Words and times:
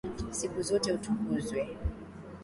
Siku 0.37 0.59
zote 0.67 0.87
utukuzwe. 0.93 1.61